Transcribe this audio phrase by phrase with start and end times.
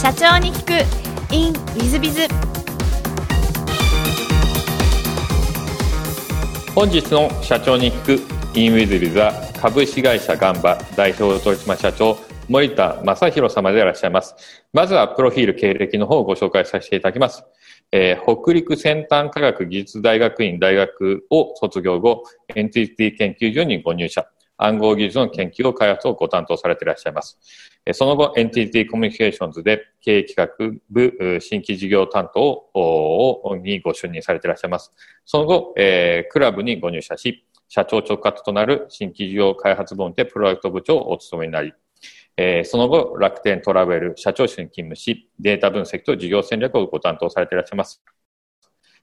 [0.00, 2.20] 社長に聞く in ウィズビズ
[6.72, 12.16] 本日の社長に聞く in ウィズビズは株式会社ガンバ代表取締社長
[12.48, 14.36] 森田正弘様でいらっしゃいます。
[14.72, 17.44] まずはプロフィール経歴の方をご紹介させていただきます。
[17.90, 22.22] えー、北陸先端科学技術大学院大学を卒業後、
[22.54, 24.28] エンティティ研究所にご入社。
[24.58, 27.38] 暗号技術の研究を開発をご担当されていらっしゃいます。
[27.92, 34.92] その後、エンティティコミュニケーションズで経営企画部新規事業担当をにご就任されていらっしゃいます。
[35.24, 41.72] その後、え、クラブにご入社し、社長直轄となる新規事業開発部門でプロダクト部長をお務めになり、
[42.36, 48.02] え、その後、楽天トラベル社長室に勤務し、データ分析と事業戦略をご担当されていらっしゃいます。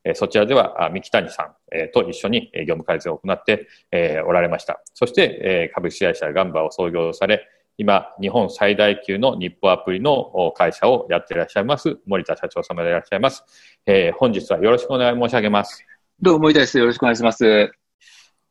[0.05, 4.81] えー、そちらでは、三木谷さん、えー、と一緒に業務改善を行って、えー、おられました。
[4.93, 7.47] そして、えー、株式会社ガンバを創業され、
[7.77, 13.43] 今、日本最大級の日報アプリの会社をやっていらっしゃいます、森田社長様でいらっしゃいます。
[13.85, 15.84] えー、本日はよろしくお願い申し上げます。
[16.21, 16.77] どうも森田です。
[16.77, 17.71] よろしくお願いします。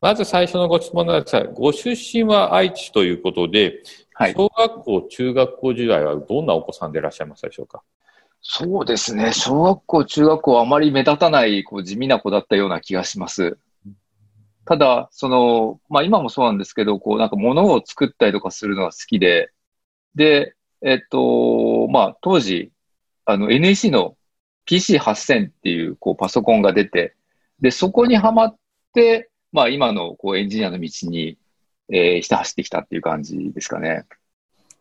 [0.01, 3.81] まず最初のご質問なんですが、ご出身は愛知ということで、
[4.13, 7.81] はい、小学校、中学校時代はどんなお子さんでいらっしゃいますでしょうか？
[8.47, 9.33] そうですね。
[9.33, 13.57] 小学校、中学校あまり目立たないこう地味な子だったような気がします。
[14.65, 19.51] ただ、その、まあ今もそうなんですけど、こうなんか物を作ったりとかするのが好きで、
[20.13, 22.71] で、えっと、まあ当時、
[23.25, 24.15] あの NEC の
[24.67, 27.15] PC8000 っていうこうパソコンが出て、
[27.61, 28.55] で、そこにはまっ
[28.93, 31.37] て、まあ今のこうエンジニアの道に
[31.89, 34.05] えー、ひた走ってきたっていう感じですかね。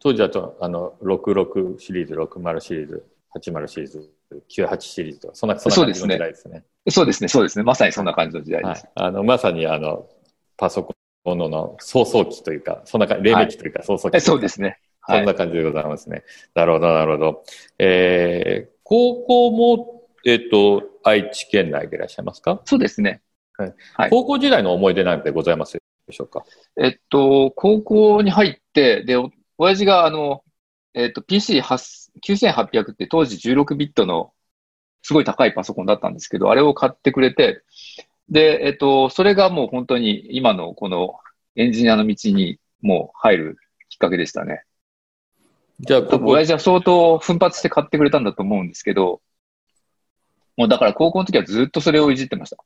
[0.01, 3.05] 当時だと、あの、66シリーズ、60シリーズ、
[3.37, 4.11] 80シリーズ、
[4.49, 6.65] 98シリーズとか、そんな、そんな感じの時代ですね。
[6.89, 7.65] そうですね、そうですね。
[7.65, 8.85] まさにそんな感じの時代です。
[8.95, 10.09] はい、あの、まさに、あの、
[10.57, 14.79] パソコンの創創期というか、そんな感じ、黎明期というか、創創期そうですね。
[15.07, 16.25] そんな感じでございますね。
[16.55, 17.45] なるほど、なるほど。
[17.79, 22.61] えー、高校も、えっ、ー、と、愛知県内でいらっしゃいますか？
[22.65, 23.21] そうですね。
[23.57, 23.67] は
[24.07, 24.11] い。
[24.11, 26.45] 高校時代の思い出なんてございますでしょうか？
[26.81, 29.17] えっと、高校に入って、で、
[29.59, 30.43] 親父があの、
[30.95, 31.23] えっと、
[32.23, 34.33] PC9800 って当時16ビットの
[35.03, 37.63] すごい高いパソコンだったんですけど、あれを買ってくれて、
[38.29, 41.17] で、えっと、それがもう本当に今のこの
[41.57, 43.59] エンジニアの道にもう入る
[43.91, 44.65] きっかけでしたね。
[45.81, 49.21] じゃあ、ここ親父は相当奮発して買ってくれたんだと思うんですけど、
[50.57, 52.57] もうだから高校の時はずっとそれをいじってました。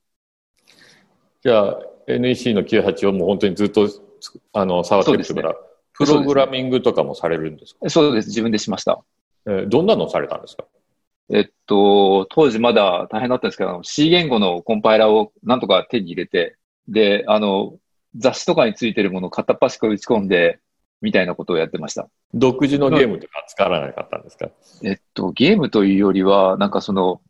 [1.41, 3.89] じゃあ、NEC の98をもう本当にずっと
[4.53, 5.55] あの触ってるから、ね、
[5.93, 7.89] プログラミングとかもされるんですか？
[7.89, 8.29] そうです。
[8.29, 9.03] 自分でしました。
[9.49, 10.65] えー、どんなのされたんですか？
[11.31, 16.55] えっと、当時まだ大変だったんですけど、C 言語のコンパイラをなんとか手に入れて、
[16.87, 17.77] で、あの、
[18.15, 20.59] 雑誌とかについてるものを片っ端から打ち込んで、
[21.01, 22.09] みたいなことをやってました。
[22.33, 24.49] 独自のゲームとか使わなかったんですか？
[24.83, 27.21] えっと、ゲームというよりは、なんかその、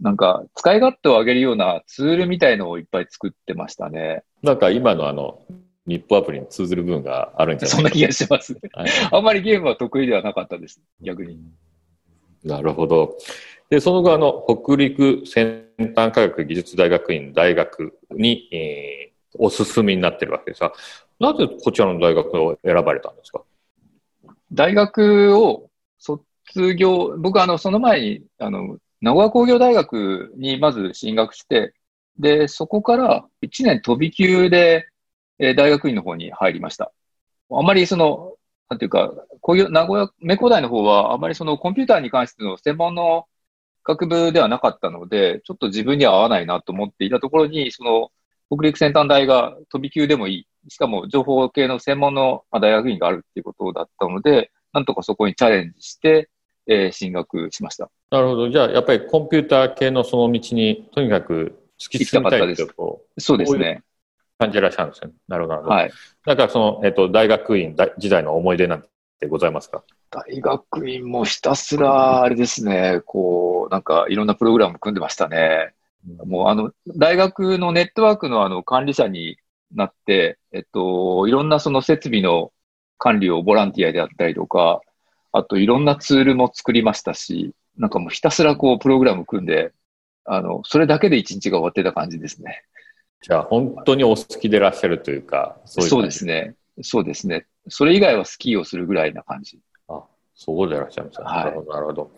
[0.00, 4.22] なんか、使い勝手を上げるようなツールみたいのをいっぱい作ってましたね。
[4.42, 5.40] なんか今のあの、
[5.86, 8.90] 日報アプリに通ずる部分があるんじゃないそんな気がします、はい。
[9.12, 11.38] あんまりゲームは得意ではなかったです、逆に。
[12.42, 13.16] なるほど。
[13.70, 15.64] で、その後、あの、北陸先
[15.94, 20.72] 端科学技術大学院大学に、えー、お進みになってるわけですが、
[21.18, 23.42] なぜこちらの大学を選ばれたんですか？
[24.52, 31.74] 大学を卒業、僕あの、その前に、あの、名古屋工業大学にまず進学して、
[32.18, 34.86] で、そこから1年飛び級で、
[35.38, 36.92] えー、大学院の方に入りました。
[37.50, 38.34] あまりその、
[38.68, 43.26] なんていうか、工業、名古屋、名工大の方はあまりそのコンピューターに関しての専門の
[43.84, 48.10] 学部ではなかったので、ちょっと自分には合わないなと思っていたところに、その、
[48.50, 50.70] 北陸先端大が飛び級でもいい。
[50.70, 56.30] しかも情報系の専門の大学院があるっていうことだったので、なんとかそこにチャレンジして、
[56.66, 57.90] えー、進学しました。
[58.10, 58.50] なるほど。
[58.50, 62.68] じゃあ、やっぱりコンピューター系のその道に、とにかく突き進みたいという
[63.18, 63.82] そうですね。
[64.38, 65.14] 感じらっしゃるんですよね。
[65.28, 65.62] なるほど。
[65.62, 65.92] はい。
[66.26, 68.84] なんかその、えっ、ー、と、大学院時代の思い出なん
[69.20, 69.82] てございますか？
[70.10, 75.74] 大学院もひたすら、あれですね、こう、なんかいろんなプログラム組んでましたね。
[76.06, 79.38] うん、もうあの、大学のネットワークのあの管理者に
[79.74, 82.52] なって、えっと、いろんなその設備の
[82.98, 84.80] 管理をボランティアであったりとか、
[85.32, 89.72] あといろんなツールも作りましたし、なんかもうひたすらこうプログラム組んで、
[90.24, 92.62] あの、それだけで一日が終わってた感じですね。
[93.24, 96.56] じゃあ本当にお好きでいらっしゃるというか、そうそうですね。
[96.82, 97.46] そうですね。
[97.68, 99.60] それ以外はスキーをするぐらいな感じ。
[99.88, 100.02] あ、
[100.34, 101.24] そうでいらっしゃいます、ね。
[101.24, 102.10] はい、なるほど、なるほど。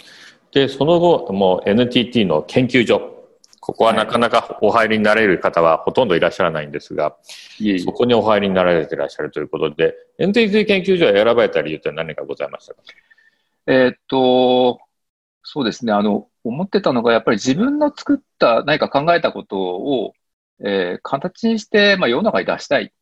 [0.51, 3.15] で、その後、もう NTT の研究所。
[3.61, 7.17] ここはなかなかお入りになれる方はほとんどいらっしゃらないんですが、
[7.61, 12.83] いえいえそこにお入りになられていらっしゃるということで、NTT 研究所を選ばれた理由って何かございましたか？
[13.69, 14.81] えーっと、
[15.43, 15.93] そうですね。
[15.93, 20.15] あの、思ってたのが、やっぱり自分の作った、何か考えたことを、
[20.65, 22.93] えー形にして、まあ、世の中に出したい。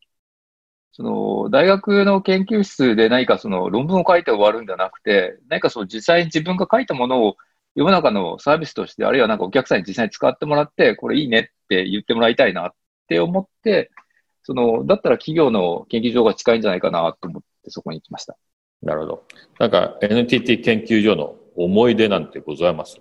[0.92, 7.36] その、大学の研究室で何かその論文を書いて終わるんじゃなくて、何かその実際に自分が書いたものを
[7.74, 12.72] 世の中のサービスとして、あるいはなんかお客さんに実際に使ってもらって、これいいねって言ってもらいたいなっ
[13.08, 13.90] て思って、
[14.44, 18.36] その、だったら企業の研究所が近いんじゃないかなと思ってそこに行きました。
[18.82, 19.24] なるほど。
[19.58, 23.00] なんか NTT 研究所の思い出なんてございます？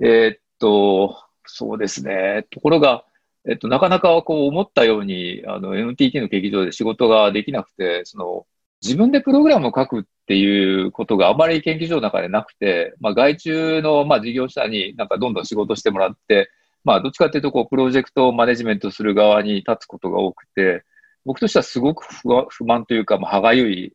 [0.00, 2.46] えーっと、そうですね。
[2.50, 3.04] ところが、
[3.48, 8.46] えっと、なかなかこう思ったように、あの、NTT の劇場で仕事ができなくて、その、
[8.82, 16.50] 自分でプログラムを書くっていうことがあまり研究所の中でなくて、まあ、外注の、まあ、事業者になんかどんどん仕事してもらって、
[16.84, 20.84] まあ、どっちかっていうと、こう、プロジェクトをマネジメントする側に立つことが多くて、
[21.24, 22.04] 僕としてはすごく
[22.50, 23.92] 不満というか、まあ、歯がゆい、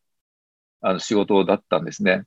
[0.82, 2.24] あの、仕事だったんですね。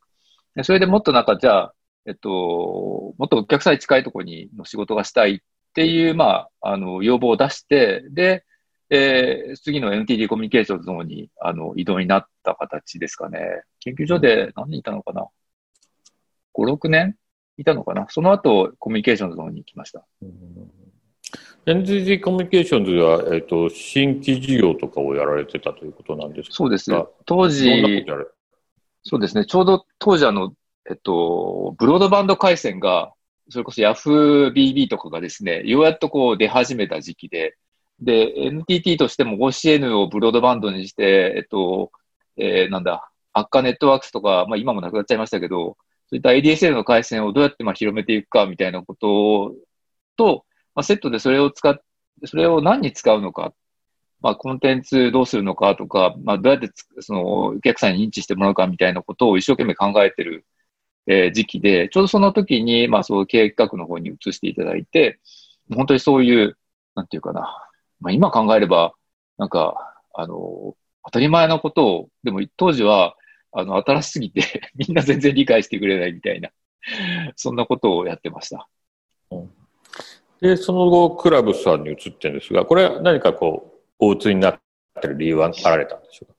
[0.63, 1.73] それでもっとなんか、じゃあ、
[2.05, 5.39] えっと、もっとお客さんに近いところにの仕事がしたいっ
[5.75, 8.45] ていう、まあ、あの、要望を出して、で、
[8.89, 13.39] えー次の NTT コミュニケーションズの方に、あの、移動になった形ですかね。
[13.79, 15.27] 研究所で何人いたのかな
[16.53, 17.17] ?5、6年
[17.57, 18.07] いたのかな？
[18.09, 20.05] その後、コミュニケーションズの方に行きました。
[21.65, 26.55] NTT コミュニケーションズでは、えっ、と、新規事業とかをやられてたということなんですか？
[26.55, 27.07] そうですあ。
[27.25, 28.05] 当時、
[29.03, 29.45] そうですね。
[29.45, 30.53] ちょうど当時あの、
[30.89, 33.13] えっと、ブロードバンド回線が、
[33.49, 37.55] それこそ YahooBB とかがですね、ようやっとこう出始めた時期で、
[37.99, 41.91] で、NTT としても OCN をブロードバンドにして、えっと、
[42.37, 45.77] えーなんだ、アッカネットワークスとか、まあ今もなくなっちゃいましたけど、
[46.07, 49.55] そういった ADSL の回線をどうやってまあ広めていくかみたいなこと
[50.17, 50.45] と、
[50.75, 51.77] まあ、セットでそれを使っ、
[52.25, 53.53] それを何に使うのか、
[54.21, 56.69] まあコンテンツどうするのかとか、まあどうやって
[56.99, 60.45] そのお客さんに認知してもらうかみたいなことを一生懸命考えてる、
[61.07, 65.19] えー時期で、ちょうどその時に、まあそういう経営企画の方に移していただいて、
[65.73, 66.57] 本当にそういう、
[66.95, 67.69] なんていうかな、
[67.99, 68.93] まあ今考えれば、
[69.37, 70.75] なんか、あの、
[71.05, 73.15] 当たり前のことを、でも当時は、
[73.51, 74.41] あの、新しすぎて、
[74.75, 76.49] みんな全然理解してくれないみたいな、
[77.35, 78.67] そんなことをやってました。
[80.41, 84.59] で、その後、クラブさんに移ってるんですが、これは何かこう、お移りになっ
[85.01, 86.35] てる理由はあられたんでしょうか？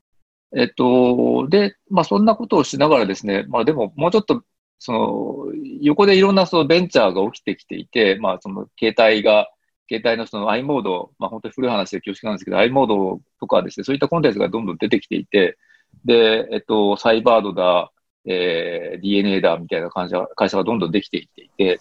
[0.57, 4.43] えっと、で、まあそんなことをしながらですね、まあでももうちょっと、
[4.79, 5.37] その、
[5.81, 9.49] 横でいろんなそのベンチャーが起きてきていて、まあその携帯が、
[9.89, 15.59] 携帯のその i モード、まあ本当に古い話で恐縮なんですけど、i モードとかですね、そういったコンテンツがどんどん出てきていて、
[16.05, 17.91] で、えっと、サイバードだ、
[18.29, 21.81] えー、DNA だみたいな会社会社がどんどんできていっていて、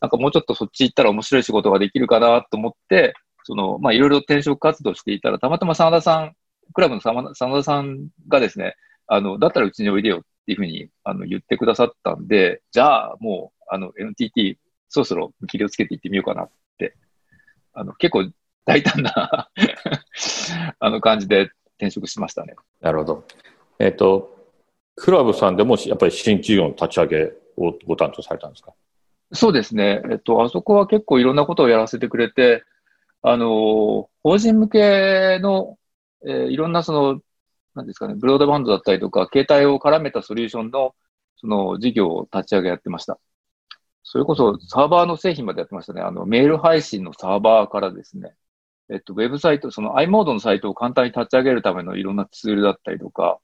[0.00, 3.14] なんかもうちょっとそっち行ったら面白い仕事ができるかなと思って、
[3.44, 6.32] その、まあいろいろ転職活動していたら、たまたま真田さん、
[6.72, 8.76] クラブの真田さんがですね、
[9.06, 14.58] あの、だったらうちにおいでよっていうふうに、あの、言ってくださったんで、じゃあもう、あの、NTT、
[14.88, 16.94] そろそろ見切りをつけていってみようかなって、
[17.72, 18.30] あの、結構
[18.64, 19.48] 大胆な
[20.78, 22.54] あの感じで転職しましたね。
[22.80, 23.24] なるほど。
[23.78, 24.36] えっ、と、
[24.96, 28.72] クラブさんでもやっぱり新企業の立ち上げをご担当されたんですか？
[29.32, 30.02] そうですね。
[30.10, 32.64] えっと、あそこは結構いろんなことをやらせてくれて、
[33.22, 35.78] あの、法人向けの、
[36.26, 37.20] えーいろんなその、
[37.74, 40.94] なんですかね、ブロードバンドだったりとか、携帯を絡めたソリューションの、
[41.36, 43.18] その事業を立ち上げやってました。
[44.04, 46.02] それこそサーバーの製品までやってましたね。
[46.02, 48.34] あの、メール配信のサーバーからですね、
[48.90, 53.38] えっと、ウェブサイト、その i モードのサイトを簡単に立ち上げるためのいろんなツールだったりとか、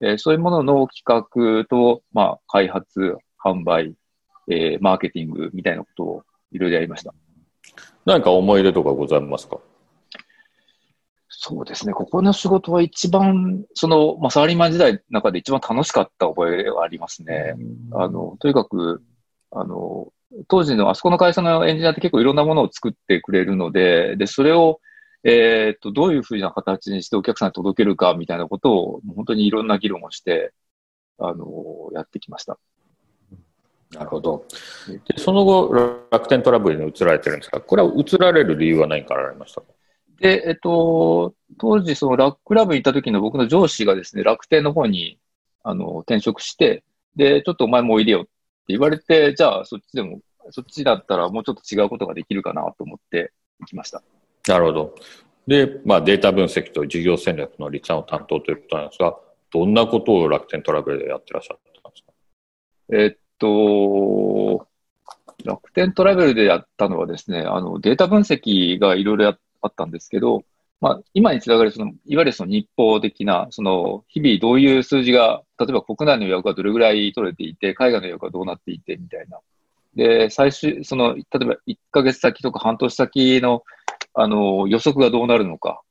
[0.00, 3.94] えーそういうものの企画と、まあ、開発、販売、
[4.48, 7.14] えーマーケティングみたいなことをいろいろやりました。
[8.04, 9.58] 何か思い出とかございますか？
[11.38, 11.92] そうですね。
[11.92, 17.54] ここの仕事は一番、その、まあ、サラリーマン時代の中で一番楽しかった覚えがありますね。
[17.92, 19.02] あの、とにかく、
[19.50, 20.12] あの、
[20.48, 24.80] 当時のあそこの会社のエンジニアって結構いろんなものを作ってくれるので、で、それを、
[25.24, 30.52] えっと、どういうふうな形にしてお客さんに届けるかみたいなことを、本当にいろんな議論をして、
[31.18, 32.58] あの、やってきました。
[33.92, 34.46] なるほど。
[35.06, 35.70] で、その後、
[36.10, 37.60] 楽天トラブルに移られてるんですか？
[37.60, 39.66] これは移られる理由は何かあられましたか？
[40.20, 45.18] で、えっと、当時、そのラックラブに行った時の僕の上司がですね、楽天の方に、
[45.62, 46.84] あの、転職して、
[47.16, 48.30] で、ちょっとお前もおいでよって
[48.68, 50.20] 言われて、じゃあそっちでも、
[50.50, 54.02] そっちだったらもうちょっと違うことができるかなと思って行きました。
[54.48, 54.94] なるほど。
[55.46, 59.16] で、まあ、データ分析と事業戦略の立案を担当ということなんですが、
[59.52, 62.12] どんなことを楽天トラベルでやってらっしゃったんですか？
[62.92, 64.66] えっと、
[65.44, 70.44] 楽天トラベルでやったのはですね、あの、データ分析がいろいろやあったんですけど、
[70.80, 79.38] まあ、今につながる、その、いわゆるその日報的な、その、日々どういう数字が、例えば国内の予約がどれぐらい取れていて、海外の予約がどうなっていて、みたいな。
[79.94, 83.64] で、最終、その、例えば1ヶ月先とか半年先の、
[84.14, 85.82] あの、予測がどうなるのか、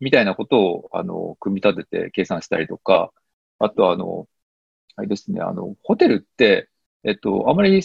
[0.00, 3.12] みたいなことを、あの、組み立てて計算したりとか、
[3.58, 4.28] あとあの、
[4.96, 6.68] あれですね、あの、ホテルって、
[7.04, 7.82] えっと、あまり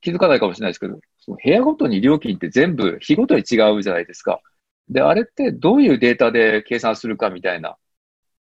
[0.00, 4.40] 気づかないかもしれないですけど、その部屋ごとに料金って全部日ごとに違うじゃないですか。
[4.88, 7.76] で、あれってどういうデータで計算するかみたいな、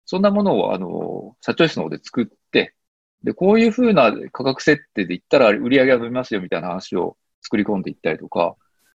[0.06, 2.76] そんなものを、あの、社長室の方で作って、
[3.24, 8.56] で、こういうふうな価格設定でいったら売り上げが伸びますよみたいな話を作り込んでいったりとか、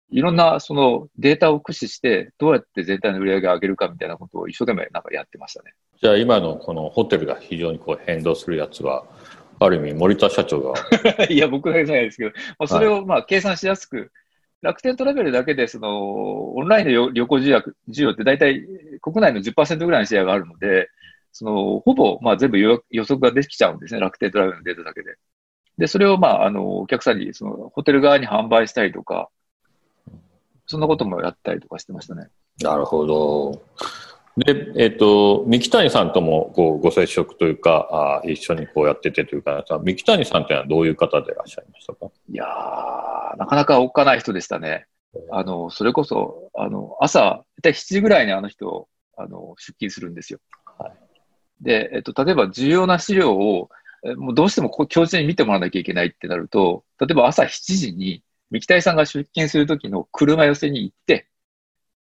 [0.10, 5.74] いろんなそのデータを駆使して、どうやって全体の売り上げを上げるかみたいなことを一生懸命なんかやってましたね。
[6.02, 9.06] じゃあ今のこのホテルが非常にこう変動するやつは、
[9.60, 10.74] ある意味森田社長が。
[11.30, 14.10] いや、僕はじゃないですけど、まあ、それをまあ計算しやすく、はい、
[14.62, 18.66] 楽天トラベルだけでそのオンラインの旅行需要需要って大体
[19.02, 20.90] 国内の10%ぐらいのシェアがあるので、
[21.32, 25.16] そのほぼまあ全部予測ができちゃうんですね、楽天トラベルのデータだけで。
[25.78, 29.30] で、それをまああのお客さんにそのホテル側に販売したりとか、
[30.66, 32.28] そんなこともやったりとかしてましたね。
[32.62, 33.62] なるほど。
[34.38, 42.06] で、えっ、ー、と、三木谷さんともこうご接触というか、あ一緒にこうやっててというか、三木谷さんというのはどういう方でいらっしゃいましたか？
[42.30, 44.86] いやー、なかなかおっかない人でしたね。
[45.32, 50.40] あの、それこそ、あの、朝、大体7時ぐらいにあの人、あの、出勤するんですよ。
[50.78, 50.94] はい。
[51.62, 53.70] で、えっ、ー、と、例えば重要な資料を、
[54.18, 61.28] もうどうしてもこう教授に見てもらわなきゃいけないってなると、例えば朝7時に三木谷さんが出勤するときの車寄せに行って、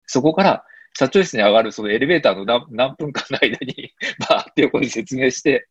[0.06, 0.64] そこから
[0.96, 3.92] 社長室に上がるそのエレベーターの何何分間の間に
[4.28, 5.68] バーって横に説明して、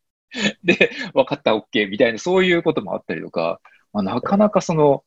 [0.62, 3.60] で、分かった、OK みたいな、そういうこともあったりとか、
[3.92, 5.04] まあ、なかなかその、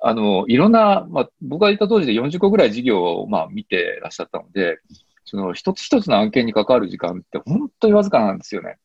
[0.00, 4.80] あの、いろんな、まあ、僕がいた当時で40個ぐらい事業を、まあ、見てらっしゃったので、
[5.24, 8.78] その一つ一つの案件に関わる時間って本当にわずかなんですよね。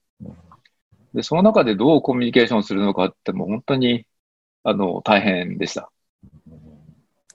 [1.13, 4.05] で、その中でどうコミュニケーションするのかってもう本当に、
[4.63, 5.91] あの、大変でした。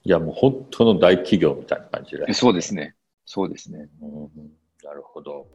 [0.05, 2.33] いや、もう本当の大企業みたいな感じで。
[2.33, 2.95] そうですね。
[3.25, 3.89] そうですね。
[4.01, 4.29] うん、
[4.83, 5.47] なるほど。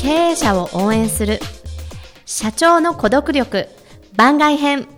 [0.00, 1.38] 経営者を応援する
[2.24, 3.68] 社長の孤独力
[4.14, 4.88] 番外編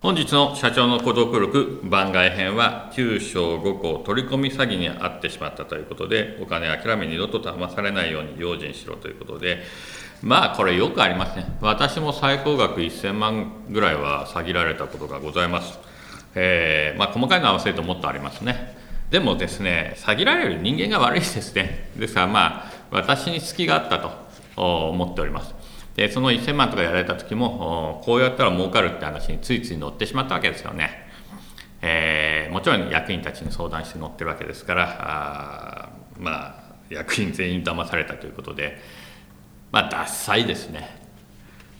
[0.00, 9.62] 本日の社長の孤独力番外編は9章5項取り込み詐欺に遭ってしまったということでお金諦め二度と騙されないように用心しろということで
[10.22, 15.78] まあこれよくありますね私も最高額1000万ぐらいは詐欺られたことがございます、
[16.34, 18.76] えー、まあ、細かいの合わせるともっとありますね。
[19.10, 21.90] でもですね詐欺られる人間が悪いですね。
[21.96, 25.54] ですからまあ私に隙があったと思っております。
[25.96, 31.08] でその1000万とかやられた時もこうやったら儲かるって話についつい乗ってしまったわけですよね。
[31.80, 38.78] えー、もちろん役員たちに相談して乗ってるわけですからあまあ役員全員騙されたということで
[39.70, 40.98] まあ、ダサいですね。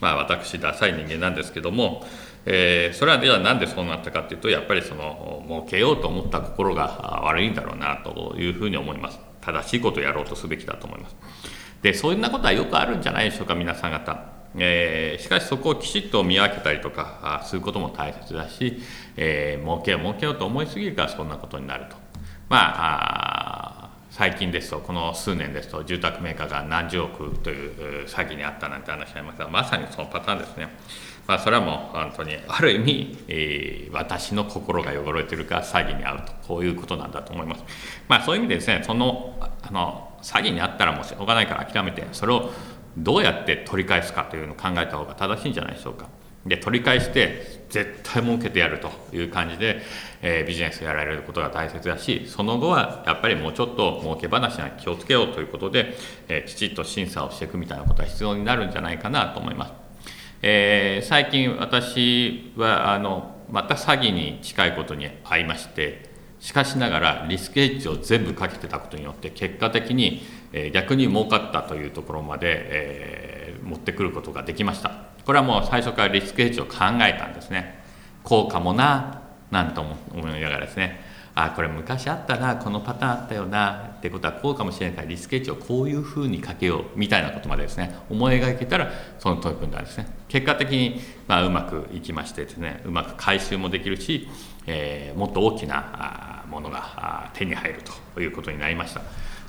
[0.00, 2.06] まあ、私、ダサい人間なんですけども、
[2.46, 9.18] えー、それはではなんでそうなったかというと、やっぱりその儲けようと思った心が悪いんだろうなというふうに思います。
[9.40, 11.16] 正しいことをやろうとすべきだと思います。
[11.82, 14.38] で、そういうなことはよくあるんじゃないでしょうか、皆さん方。
[14.56, 18.80] えー、しかしそこをきちっと見分けたりとかすることも大切だし、
[19.16, 21.96] えー、儲けよう儲けようと思いすぎるからそんなことになると。
[22.48, 23.57] まあ
[24.18, 30.68] 最近ですとこの数年ですと住宅メーカーが何十億という詐欺にあったなんて話がありますがまさにそのパターンですね、
[31.28, 37.62] まあ、それはもう本当にある意味、えー、私の心が汚れてるから詐欺に遭うとこういうことなんだと思います、
[38.08, 42.50] まあ、そういう意味でですねそのあの詐欺に遭ったらもうしょうがないから諦めてそれを
[42.96, 46.08] どうやって取り返すかというのを考えた方が正しいんじゃないでしょうか。
[46.48, 49.82] で取り返して絶対儲けてやるという感じで、
[50.22, 55.94] えー、ビジネスやられることが大切だしその後はやっぱりもうちょっと儲け話には気をつけようということで、
[56.28, 59.72] えー、きちっと審査をしていくみたいなことは必要になるんじゃないかなと思います、
[60.42, 66.08] えー、最近私はあのまた詐欺に近いことに遭いまして
[66.40, 70.22] しかしながらリスクヘッジを全部かけてたことによって結果的に、
[70.72, 75.07] 逆に儲かったというところまで、え持ってくることができました。
[75.28, 77.84] これはもう最初からリスクヘッジを考えたんですね。
[78.24, 81.00] 効果もななんとも思いながらですね。
[81.34, 87.94] あこれ昔あったなこのパターンあったよなってことはこうかもしれないからリスクヘッジをこういうふうにかけようみたいなことまでですね。
[88.08, 90.06] 思い描けたらその取り組んだんですね。
[90.28, 92.80] 結果的に、まあ、うまくいきましてですね。
[92.86, 94.30] うまく回収もできるし、
[94.66, 97.82] えー、もっと大きなものが手に入る
[98.14, 99.00] ということになりました、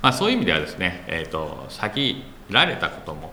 [0.02, 3.32] まあ、そういう意味ではですね、えーと、と先られたことも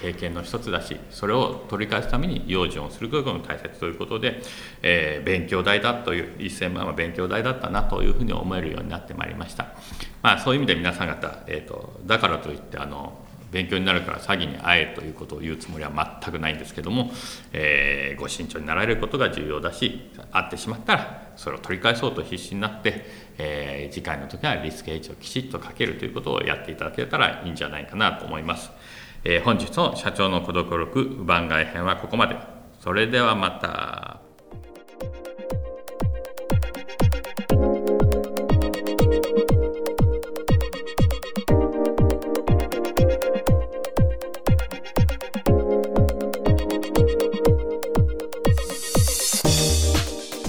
[0.00, 4.40] 経験の一つだしそれを取り返すために用心をすることも大切ということで、
[4.82, 9.74] えー、勉強代だという1000万は勉強代だったなというふうに思えるようになってまいりました、
[10.22, 13.18] まあ、そういう意味で皆さん方、えーと、だからといってあの
[13.50, 15.90] 勉強になるから詐欺に会えということを言うつもりは
[16.22, 17.10] 全くないんですけども、
[17.52, 23.04] えー、ご慎重になられることが重要だし会ってしまったらそれを取り返そうと必死になって、
[23.38, 28.70] えー、次回の時はリスクエッジをきちっとかけるということをやっていただけたらいいんじゃないかなと思います。
[29.22, 32.36] えー、本日の社長の孤独録番外編はここまで。
[32.80, 34.20] それではまた。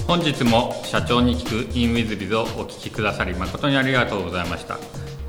[0.06, 4.78] 本日も社長に聞く in with biz をお聞きくださり誠にありがとうございました。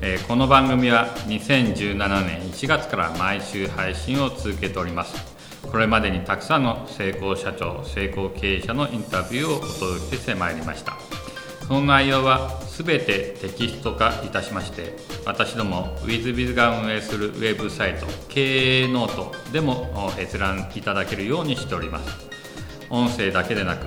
[0.06, 1.96] えー、この番組は2017
[2.26, 5.34] 年1月から毎週配信を続けております。
[5.62, 10.98] これまでにたくさんの成功社長成功経営者のインタビューをお届けしてまいりました。
[11.66, 14.94] その内容は全てテキスト化いたしまして
[15.24, 22.28] 私ども WithBiz が運営するウェブサイト経営ノートでも閲覧いただけるようにしております。
[22.90, 23.86] 音声だけでなく